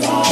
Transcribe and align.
today. 0.00 0.25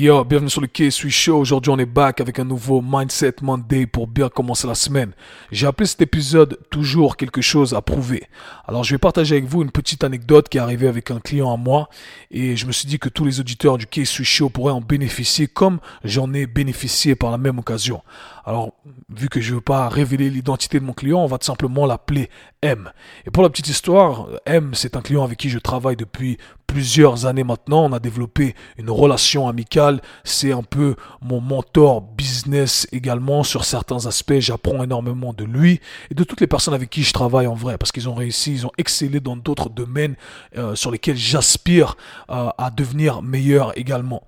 Yo, 0.00 0.24
bienvenue 0.24 0.48
sur 0.48 0.62
le 0.62 0.66
K-Sui 0.66 1.10
Show. 1.10 1.36
Aujourd'hui, 1.36 1.70
on 1.70 1.78
est 1.78 1.84
back 1.84 2.22
avec 2.22 2.38
un 2.38 2.44
nouveau 2.44 2.80
Mindset 2.82 3.34
Monday 3.42 3.84
pour 3.84 4.06
bien 4.06 4.30
commencer 4.30 4.66
la 4.66 4.74
semaine. 4.74 5.12
J'ai 5.52 5.66
appelé 5.66 5.86
cet 5.86 6.00
épisode 6.00 6.58
Toujours 6.70 7.18
quelque 7.18 7.42
chose 7.42 7.74
à 7.74 7.82
prouver. 7.82 8.22
Alors, 8.66 8.82
je 8.82 8.94
vais 8.94 8.98
partager 8.98 9.36
avec 9.36 9.44
vous 9.44 9.60
une 9.60 9.70
petite 9.70 10.02
anecdote 10.02 10.48
qui 10.48 10.56
est 10.56 10.60
arrivée 10.62 10.88
avec 10.88 11.10
un 11.10 11.20
client 11.20 11.52
à 11.52 11.58
moi 11.58 11.90
et 12.30 12.56
je 12.56 12.64
me 12.64 12.72
suis 12.72 12.88
dit 12.88 12.98
que 12.98 13.10
tous 13.10 13.26
les 13.26 13.40
auditeurs 13.40 13.76
du 13.76 13.84
K-Sui 13.84 14.24
Show 14.24 14.48
pourraient 14.48 14.72
en 14.72 14.80
bénéficier 14.80 15.48
comme 15.48 15.80
j'en 16.02 16.32
ai 16.32 16.46
bénéficié 16.46 17.14
par 17.14 17.30
la 17.30 17.36
même 17.36 17.58
occasion. 17.58 18.00
Alors, 18.46 18.72
vu 19.14 19.28
que 19.28 19.42
je 19.42 19.50
ne 19.50 19.56
veux 19.56 19.60
pas 19.60 19.90
révéler 19.90 20.30
l'identité 20.30 20.80
de 20.80 20.84
mon 20.86 20.94
client, 20.94 21.18
on 21.22 21.26
va 21.26 21.36
tout 21.36 21.44
simplement 21.44 21.84
l'appeler 21.84 22.30
M. 22.62 22.92
Et 23.26 23.30
pour 23.30 23.42
la 23.42 23.48
petite 23.48 23.68
histoire, 23.68 24.28
M, 24.44 24.72
c'est 24.74 24.96
un 24.96 25.00
client 25.00 25.24
avec 25.24 25.38
qui 25.38 25.48
je 25.48 25.58
travaille 25.58 25.96
depuis 25.96 26.36
plusieurs 26.66 27.24
années 27.24 27.42
maintenant. 27.42 27.84
On 27.86 27.92
a 27.92 27.98
développé 27.98 28.54
une 28.76 28.90
relation 28.90 29.48
amicale. 29.48 30.02
C'est 30.24 30.52
un 30.52 30.62
peu 30.62 30.94
mon 31.22 31.40
mentor 31.40 32.02
également 32.92 33.42
sur 33.42 33.64
certains 33.64 34.06
aspects. 34.06 34.38
J'apprends 34.38 34.82
énormément 34.82 35.32
de 35.32 35.44
lui 35.44 35.80
et 36.10 36.14
de 36.14 36.24
toutes 36.24 36.40
les 36.40 36.46
personnes 36.46 36.74
avec 36.74 36.90
qui 36.90 37.02
je 37.02 37.12
travaille 37.12 37.46
en 37.46 37.54
vrai 37.54 37.78
parce 37.78 37.92
qu'ils 37.92 38.08
ont 38.08 38.14
réussi, 38.14 38.52
ils 38.52 38.66
ont 38.66 38.72
excellé 38.78 39.20
dans 39.20 39.36
d'autres 39.36 39.68
domaines 39.68 40.16
euh, 40.56 40.74
sur 40.74 40.90
lesquels 40.90 41.16
j'aspire 41.16 41.96
euh, 42.30 42.48
à 42.56 42.70
devenir 42.70 43.22
meilleur 43.22 43.76
également. 43.78 44.22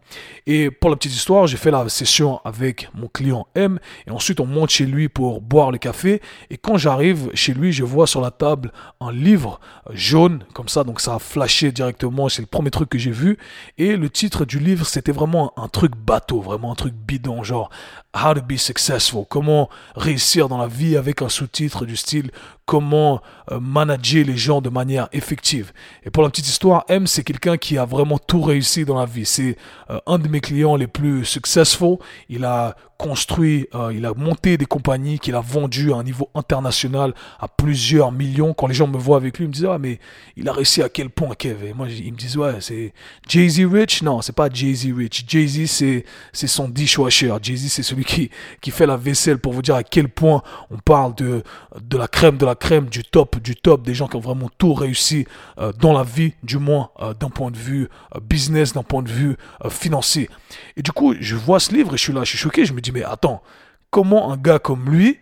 Et 0.47 0.71
pour 0.71 0.91
la 0.91 0.97
petite 0.97 1.12
histoire, 1.12 1.47
j'ai 1.47 1.57
fait 1.57 1.71
la 1.71 1.88
session 1.88 2.41
avec 2.45 2.88
mon 2.95 3.09
client 3.09 3.47
M 3.55 3.79
et 4.07 4.11
ensuite 4.11 4.41
on 4.41 4.47
monte 4.47 4.71
chez 4.71 4.87
lui 4.87 5.09
pour 5.09 5.41
boire 5.41 5.71
le 5.71 5.79
café. 5.79 6.21
Et 6.51 6.57
quand 6.57 6.77
j'arrive 6.77 7.30
chez 7.35 7.54
lui, 7.54 7.73
je 7.73 7.85
vois 7.85 8.07
sur 8.07 8.21
la 8.21 8.30
table 8.30 8.73
un 9.01 9.13
livre 9.13 9.60
jaune 9.91 10.45
comme 10.54 10.69
ça, 10.69 10.85
donc 10.85 11.01
ça 11.01 11.15
a 11.15 11.19
flashé 11.19 11.73
directement 11.73 12.13
c'est 12.29 12.43
le 12.43 12.47
premier 12.47 12.71
truc 12.71 12.88
que 12.88 12.99
j'ai 12.99 13.10
vu. 13.10 13.38
Et 13.79 13.97
le 13.97 14.10
titre 14.10 14.45
du 14.45 14.59
livre, 14.59 14.87
c'était 14.87 15.13
vraiment 15.13 15.52
un 15.57 15.69
truc 15.69 15.93
bateau, 15.97 16.41
vraiment 16.41 16.73
un 16.73 16.74
truc 16.74 16.95
bidon, 16.95 17.43
genre 17.43 17.71
How 18.15 18.35
to 18.35 18.43
be 18.43 18.59
successful, 18.59 19.24
comment 19.27 19.71
réussir 19.96 20.49
dans 20.49 20.59
la 20.59 20.66
vie 20.66 20.99
avec 20.99 21.23
un 21.23 21.30
sous-titre 21.30 21.87
du 21.87 21.96
style 21.96 22.30
comment 22.66 23.21
euh, 23.51 23.60
manager 23.60 24.24
les 24.24 24.37
gens 24.37 24.60
de 24.60 24.71
manière 24.71 25.09
effective. 25.13 25.73
Et 26.05 26.10
pour 26.10 26.23
la 26.23 26.30
petite 26.30 26.49
histoire, 26.49 26.85
M, 26.88 27.07
c'est 27.07 27.24
quelqu'un 27.24 27.57
qui 27.57 27.79
a 27.79 27.85
vraiment 27.85 28.19
tout 28.19 28.43
réussi 28.43 28.85
dans 28.85 28.99
la 28.99 29.07
vie. 29.07 29.27
C'est 29.27 29.57
euh, 29.91 29.99
un 30.07 30.19
de 30.19 30.29
mes 30.29 30.41
clients 30.41 30.77
les 30.77 30.87
plus 30.87 31.24
successful. 31.24 31.96
Il 32.29 32.45
a 32.45 32.77
construit, 33.02 33.66
euh, 33.74 33.93
il 33.93 34.07
a 34.07 34.15
monté 34.15 34.57
des 34.57 34.65
compagnies 34.65 35.19
qu'il 35.19 35.35
a 35.35 35.41
vendues 35.41 35.93
à 35.93 35.96
un 35.96 36.04
niveau 36.04 36.30
international 36.37 37.15
à 37.41 37.49
plusieurs 37.49 38.13
millions. 38.13 38.54
Quand 38.54 38.69
les 38.69 38.74
gens 38.74 38.87
me 38.87 38.97
voient 38.97 39.16
avec 39.16 39.38
lui, 39.38 39.47
ils 39.47 39.49
me 39.49 39.52
disent, 39.52 39.69
ah, 39.69 39.79
mais 39.79 39.99
il 40.37 40.49
a 40.49 40.52
réussi 40.52 40.82
à 40.82 40.88
quel 40.88 41.10
point, 41.10 41.35
Kev? 41.35 41.66
Et 41.66 41.74
moi, 41.74 41.88
ils 41.88 42.13
me 42.13 42.16
disent, 42.16 42.37
ouais, 42.37 42.60
c'est 42.60 42.95
Jay-Z 43.29 43.66
Rich? 43.66 44.02
Non, 44.02 44.23
c'est 44.23 44.35
pas 44.35 44.49
Jay-Z 44.49 44.93
Rich. 44.97 45.24
Jay-Z, 45.26 45.66
c'est, 45.66 46.04
c'est 46.32 46.47
son 46.47 46.69
dishwasher. 46.69 47.35
Jay-Z, 47.43 47.69
c'est 47.69 47.82
celui 47.82 48.04
qui, 48.04 48.30
fait 48.71 48.87
la 48.87 48.97
vaisselle 48.97 49.38
pour 49.38 49.52
vous 49.52 49.63
dire 49.63 49.74
à 49.74 49.82
quel 49.82 50.09
point 50.09 50.43
on 50.71 50.79
parle 50.79 51.15
de 51.16 51.43
la 51.91 52.07
crème 52.07 52.37
de 52.37 52.47
la 52.47 52.51
crème, 52.54 52.86
du 52.86 53.04
top, 53.04 53.40
du 53.40 53.56
top, 53.56 53.82
des 53.82 53.95
gens 53.95 54.08
qui 54.08 54.16
ont 54.16 54.20
vraiment 54.20 54.50
tout 54.58 54.74
réussi 54.74 55.26
euh, 55.58 55.72
dans 55.72 55.92
la 55.92 56.02
vie, 56.02 56.34
du 56.42 56.58
moins 56.58 56.90
euh, 57.00 57.14
d'un 57.14 57.30
point 57.30 57.50
de 57.50 57.56
vue 57.56 57.88
euh, 58.14 58.20
business, 58.20 58.72
d'un 58.72 58.82
point 58.82 59.02
de 59.02 59.10
vue 59.10 59.36
financier. 59.70 60.28
Et 60.76 60.82
du 60.82 60.92
coup, 60.92 61.14
je 61.18 61.36
vois 61.36 61.60
ce 61.60 61.73
livre 61.73 61.95
et 61.95 61.96
je 61.96 62.02
suis 62.02 62.12
là, 62.12 62.24
je 62.24 62.30
suis 62.30 62.38
choqué, 62.38 62.64
je 62.64 62.73
me 62.73 62.80
dis, 62.80 62.92
mais 62.92 63.04
attends, 63.04 63.42
comment 63.90 64.32
un 64.32 64.36
gars 64.36 64.58
comme 64.58 64.88
lui 64.88 65.19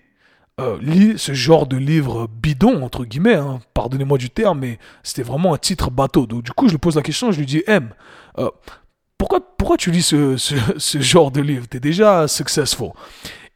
lit 0.82 1.14
ce 1.16 1.32
genre 1.32 1.66
de 1.66 1.78
livre 1.78 2.28
bidon, 2.42 2.82
entre 2.82 3.06
guillemets, 3.06 3.36
hein, 3.36 3.60
pardonnez-moi 3.72 4.18
du 4.18 4.28
terme, 4.28 4.58
mais 4.58 4.78
c'était 5.02 5.22
vraiment 5.22 5.54
un 5.54 5.56
titre 5.56 5.90
bateau. 5.90 6.26
Donc 6.26 6.42
du 6.42 6.52
coup, 6.52 6.66
je 6.66 6.72
lui 6.72 6.78
pose 6.78 6.96
la 6.96 7.02
question, 7.02 7.32
je 7.32 7.38
lui 7.38 7.46
dis, 7.46 7.62
M, 7.66 7.88
pourquoi, 9.16 9.40
pourquoi 9.56 9.78
tu 9.78 9.90
lis 9.90 10.02
ce, 10.02 10.36
ce, 10.36 10.54
ce 10.76 11.00
genre 11.00 11.30
de 11.30 11.40
livre? 11.40 11.66
T'es 11.66 11.80
déjà 11.80 12.28
successful. 12.28 12.90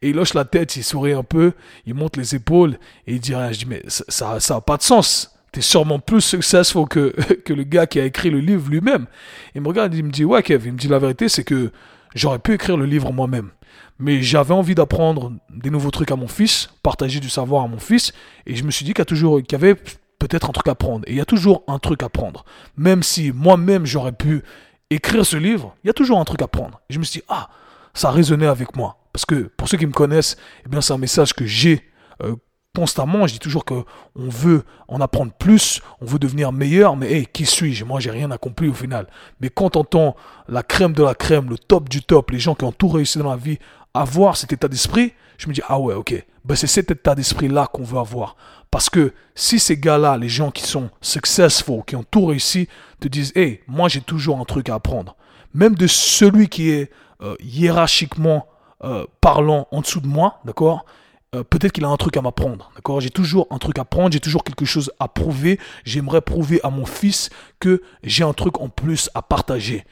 Et 0.05 0.09
il 0.09 0.19
hoche 0.19 0.35
la 0.35 0.45
tête, 0.45 0.75
il 0.75 0.83
sourit 0.83 1.13
un 1.13 1.23
peu, 1.23 1.53
il 1.87 1.95
monte 1.95 2.15
les 2.15 2.35
épaules 2.35 2.77
et 3.07 3.15
il 3.15 3.19
dit 3.19 3.33
rien. 3.33 3.51
Je 3.51 3.57
dis, 3.57 3.65
mais 3.65 3.81
ça 3.87 4.37
n'a 4.47 4.61
pas 4.61 4.77
de 4.77 4.83
sens. 4.83 5.35
T'es 5.51 5.61
sûrement 5.61 5.97
plus 5.97 6.21
successful 6.21 6.87
que, 6.87 7.09
que 7.43 7.53
le 7.53 7.63
gars 7.63 7.87
qui 7.87 7.99
a 7.99 8.05
écrit 8.05 8.29
le 8.29 8.37
livre 8.37 8.69
lui-même. 8.69 9.07
Il 9.55 9.61
me 9.61 9.67
regarde, 9.67 9.95
il 9.95 10.03
me 10.03 10.11
dit, 10.11 10.23
ouais, 10.23 10.43
Kev, 10.43 10.67
il 10.67 10.73
me 10.73 10.77
dit 10.77 10.87
la 10.87 10.99
vérité, 10.99 11.27
c'est 11.27 11.43
que 11.43 11.71
j'aurais 12.13 12.37
pu 12.37 12.53
écrire 12.53 12.77
le 12.77 12.85
livre 12.85 13.11
moi-même. 13.11 13.49
Mais 13.97 14.21
j'avais 14.21 14.53
envie 14.53 14.75
d'apprendre 14.75 15.33
des 15.49 15.71
nouveaux 15.71 15.89
trucs 15.89 16.11
à 16.11 16.15
mon 16.15 16.27
fils, 16.27 16.69
partager 16.83 17.19
du 17.19 17.29
savoir 17.29 17.63
à 17.63 17.67
mon 17.67 17.79
fils, 17.79 18.13
et 18.45 18.55
je 18.55 18.63
me 18.63 18.69
suis 18.69 18.85
dit 18.85 18.93
qu'il 18.93 19.03
y 19.03 19.41
qu'il 19.41 19.51
y 19.53 19.55
avait 19.55 19.73
peut-être 20.19 20.51
un 20.51 20.53
truc 20.53 20.67
à 20.67 20.75
prendre. 20.75 21.03
Et 21.07 21.13
il 21.13 21.17
y 21.17 21.21
a 21.21 21.25
toujours 21.25 21.63
un 21.67 21.79
truc 21.79 22.03
à 22.03 22.09
prendre. 22.09 22.45
Même 22.77 23.01
si 23.01 23.31
moi-même 23.31 23.87
j'aurais 23.87 24.11
pu 24.11 24.43
écrire 24.91 25.25
ce 25.25 25.37
livre, 25.37 25.75
il 25.83 25.87
y 25.87 25.89
a 25.89 25.93
toujours 25.93 26.19
un 26.19 26.25
truc 26.25 26.43
à 26.43 26.47
prendre. 26.47 26.79
Et 26.91 26.93
je 26.93 26.99
me 26.99 27.03
suis 27.03 27.21
dit, 27.21 27.25
ah, 27.27 27.49
ça 27.95 28.11
résonnait 28.11 28.45
avec 28.45 28.75
moi. 28.75 28.97
Parce 29.15 29.23
que 29.23 29.49
pour 29.55 29.69
ceux 29.69 29.77
qui 29.77 29.85
me 29.85 29.93
connaissent, 29.93 30.35
eh 30.65 30.67
bien 30.67 30.81
c'est 30.81 30.91
un 30.91 30.97
message 30.97 31.33
que 31.33 31.45
j'ai 31.45 31.81
euh, 32.21 32.35
constamment. 32.75 33.25
Je 33.27 33.31
dis 33.31 33.39
toujours 33.39 33.63
que 33.63 33.85
on 34.13 34.27
veut 34.27 34.65
en 34.89 34.99
apprendre 34.99 35.31
plus, 35.31 35.81
on 36.01 36.05
veut 36.05 36.19
devenir 36.19 36.51
meilleur, 36.51 36.97
mais 36.97 37.09
hey, 37.09 37.25
qui 37.25 37.45
suis-je? 37.45 37.85
Moi, 37.85 38.01
j'ai 38.01 38.11
rien 38.11 38.29
accompli 38.31 38.67
au 38.67 38.73
final. 38.73 39.07
Mais 39.39 39.47
quand 39.47 39.77
on 39.77 39.79
entend 39.79 40.17
la 40.49 40.63
crème 40.63 40.91
de 40.91 41.01
la 41.01 41.15
crème, 41.15 41.49
le 41.49 41.57
top 41.57 41.87
du 41.87 42.01
top, 42.01 42.31
les 42.31 42.39
gens 42.39 42.55
qui 42.55 42.65
ont 42.65 42.73
tout 42.73 42.89
réussi 42.89 43.17
dans 43.17 43.29
la 43.29 43.37
vie, 43.37 43.57
avoir 43.93 44.35
cet 44.35 44.51
état 44.51 44.67
d'esprit, 44.67 45.13
je 45.37 45.47
me 45.47 45.53
dis 45.53 45.61
ah 45.69 45.79
ouais, 45.79 45.93
ok, 45.93 46.13
ben, 46.43 46.55
c'est 46.57 46.67
cet 46.67 46.91
état 46.91 47.15
d'esprit 47.15 47.47
là 47.47 47.67
qu'on 47.71 47.83
veut 47.83 47.99
avoir. 47.99 48.35
Parce 48.69 48.89
que 48.89 49.13
si 49.33 49.59
ces 49.59 49.77
gars-là, 49.77 50.17
les 50.17 50.27
gens 50.27 50.51
qui 50.51 50.63
sont 50.63 50.89
successful, 50.99 51.83
qui 51.87 51.95
ont 51.95 52.03
tout 52.03 52.25
réussi, 52.25 52.67
te 52.99 53.07
disent 53.07 53.31
hey, 53.37 53.61
moi 53.65 53.87
j'ai 53.87 54.01
toujours 54.01 54.41
un 54.41 54.43
truc 54.43 54.67
à 54.67 54.75
apprendre, 54.75 55.15
même 55.53 55.75
de 55.75 55.87
celui 55.87 56.49
qui 56.49 56.69
est 56.71 56.91
euh, 57.21 57.37
hiérarchiquement 57.39 58.45
euh, 58.83 59.05
parlant 59.21 59.67
en 59.71 59.81
dessous 59.81 60.01
de 60.01 60.07
moi, 60.07 60.39
d'accord 60.45 60.85
euh, 61.33 61.43
Peut-être 61.43 61.71
qu'il 61.71 61.85
a 61.85 61.89
un 61.89 61.97
truc 61.97 62.17
à 62.17 62.21
m'apprendre, 62.21 62.71
d'accord 62.75 62.99
J'ai 62.99 63.09
toujours 63.09 63.47
un 63.49 63.57
truc 63.57 63.79
à 63.79 63.85
prendre, 63.85 64.11
j'ai 64.11 64.19
toujours 64.19 64.43
quelque 64.43 64.65
chose 64.65 64.91
à 64.99 65.07
prouver. 65.07 65.59
J'aimerais 65.85 66.21
prouver 66.21 66.59
à 66.63 66.69
mon 66.69 66.85
fils 66.85 67.29
que 67.59 67.81
j'ai 68.03 68.23
un 68.23 68.33
truc 68.33 68.59
en 68.59 68.69
plus 68.69 69.09
à 69.13 69.21
partager. 69.21 69.85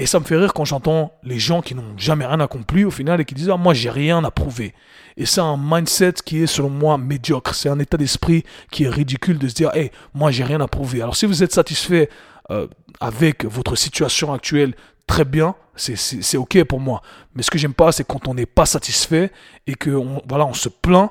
Et 0.00 0.06
ça 0.06 0.18
me 0.18 0.24
fait 0.24 0.36
rire 0.36 0.54
quand 0.54 0.64
j'entends 0.64 1.12
les 1.22 1.38
gens 1.38 1.60
qui 1.60 1.74
n'ont 1.74 1.98
jamais 1.98 2.24
rien 2.24 2.40
accompli 2.40 2.84
au 2.84 2.90
final 2.90 3.20
et 3.20 3.26
qui 3.26 3.34
disent 3.34 3.50
ah, 3.50 3.58
moi 3.58 3.74
j'ai 3.74 3.90
rien 3.90 4.24
à 4.24 4.30
prouver. 4.30 4.74
Et 5.18 5.26
c'est 5.26 5.42
un 5.42 5.58
mindset 5.58 6.14
qui 6.24 6.42
est 6.42 6.46
selon 6.46 6.70
moi 6.70 6.96
médiocre. 6.96 7.54
C'est 7.54 7.68
un 7.68 7.78
état 7.78 7.98
d'esprit 7.98 8.44
qui 8.70 8.84
est 8.84 8.88
ridicule 8.88 9.38
de 9.38 9.46
se 9.46 9.54
dire 9.54 9.70
hey, 9.74 9.90
moi 10.14 10.30
j'ai 10.30 10.42
rien 10.42 10.60
à 10.62 10.68
prouver. 10.68 11.02
Alors 11.02 11.16
si 11.16 11.26
vous 11.26 11.42
êtes 11.42 11.52
satisfait 11.52 12.08
euh, 12.50 12.66
avec 12.98 13.44
votre 13.44 13.76
situation 13.76 14.32
actuelle, 14.32 14.74
très 15.10 15.24
bien, 15.24 15.56
c'est 15.74 16.36
ok 16.36 16.62
pour 16.62 16.78
moi. 16.78 17.02
Mais 17.34 17.42
ce 17.42 17.50
que 17.50 17.58
j'aime 17.58 17.74
pas, 17.74 17.90
c'est 17.90 18.06
quand 18.06 18.28
on 18.28 18.34
n'est 18.34 18.46
pas 18.46 18.64
satisfait 18.64 19.32
et 19.66 19.74
que 19.74 19.90
on, 19.90 20.22
voilà, 20.28 20.46
on 20.46 20.54
se 20.54 20.68
plaint 20.68 21.10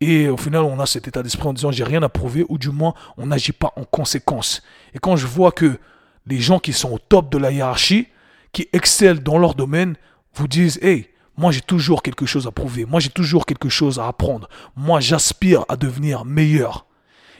et 0.00 0.28
au 0.28 0.36
final 0.36 0.62
on 0.62 0.78
a 0.78 0.86
cet 0.86 1.08
état 1.08 1.20
d'esprit 1.20 1.48
en 1.48 1.52
disant 1.52 1.72
j'ai 1.72 1.82
rien 1.82 2.00
à 2.04 2.08
prouver 2.08 2.46
ou 2.48 2.58
du 2.58 2.70
moins 2.70 2.94
on 3.16 3.26
n'agit 3.26 3.50
pas 3.50 3.72
en 3.74 3.82
conséquence. 3.82 4.62
Et 4.94 5.00
quand 5.00 5.16
je 5.16 5.26
vois 5.26 5.50
que 5.50 5.80
les 6.26 6.38
gens 6.38 6.60
qui 6.60 6.72
sont 6.72 6.92
au 6.92 7.00
top 7.00 7.32
de 7.32 7.38
la 7.38 7.50
hiérarchie, 7.50 8.06
qui 8.52 8.68
excellent 8.72 9.20
dans 9.20 9.36
leur 9.36 9.56
domaine, 9.56 9.96
vous 10.34 10.46
disent 10.46 10.78
hey 10.80 11.08
moi 11.36 11.50
j'ai 11.50 11.60
toujours 11.60 12.04
quelque 12.04 12.26
chose 12.26 12.46
à 12.46 12.52
prouver, 12.52 12.84
moi 12.84 13.00
j'ai 13.00 13.10
toujours 13.10 13.46
quelque 13.46 13.68
chose 13.68 13.98
à 13.98 14.06
apprendre, 14.06 14.48
moi 14.76 15.00
j'aspire 15.00 15.64
à 15.68 15.76
devenir 15.76 16.24
meilleur. 16.24 16.86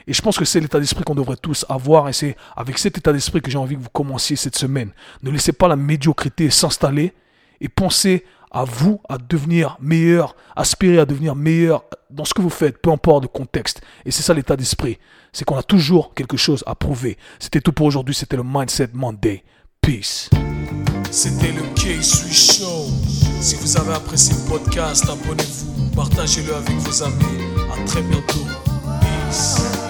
Et 0.07 0.13
je 0.13 0.21
pense 0.21 0.37
que 0.37 0.45
c'est 0.45 0.59
l'état 0.59 0.79
d'esprit 0.79 1.03
qu'on 1.03 1.15
devrait 1.15 1.37
tous 1.41 1.65
avoir 1.69 2.09
et 2.09 2.13
c'est 2.13 2.35
avec 2.55 2.77
cet 2.77 2.97
état 2.97 3.13
d'esprit 3.13 3.41
que 3.41 3.51
j'ai 3.51 3.57
envie 3.57 3.75
que 3.75 3.81
vous 3.81 3.89
commenciez 3.89 4.35
cette 4.35 4.55
semaine. 4.55 4.91
Ne 5.23 5.31
laissez 5.31 5.53
pas 5.53 5.67
la 5.67 5.75
médiocrité 5.75 6.49
s'installer 6.49 7.13
et 7.59 7.69
pensez 7.69 8.25
à 8.51 8.65
vous, 8.65 8.99
à 9.07 9.17
devenir 9.17 9.77
meilleur, 9.79 10.35
aspirez 10.55 10.99
à 10.99 11.05
devenir 11.05 11.35
meilleur 11.35 11.85
dans 12.09 12.25
ce 12.25 12.33
que 12.33 12.41
vous 12.41 12.49
faites, 12.49 12.81
peu 12.81 12.91
importe 12.91 13.23
le 13.23 13.27
contexte. 13.29 13.81
Et 14.05 14.11
c'est 14.11 14.23
ça 14.23 14.33
l'état 14.33 14.57
d'esprit. 14.57 14.99
C'est 15.31 15.45
qu'on 15.45 15.57
a 15.57 15.63
toujours 15.63 16.13
quelque 16.13 16.35
chose 16.35 16.63
à 16.67 16.75
prouver. 16.75 17.17
C'était 17.39 17.61
tout 17.61 17.71
pour 17.71 17.85
aujourd'hui. 17.85 18.13
C'était 18.13 18.35
le 18.35 18.43
Mindset 18.43 18.89
Monday. 18.93 19.43
Peace. 19.81 20.29
C'était 21.09 21.51
le 21.53 21.61
K-Sui 21.75 22.33
Show. 22.33 22.85
Si 23.41 23.55
vous 23.55 23.77
avez 23.77 23.93
apprécié 23.93 24.35
le 24.35 24.49
podcast, 24.49 25.05
abonnez-vous, 25.09 25.89
partagez-le 25.95 26.53
avec 26.53 26.75
vos 26.75 27.03
amis. 27.03 27.41
À 27.73 27.83
très 27.85 28.01
bientôt. 28.01 28.45
Peace. 28.99 29.80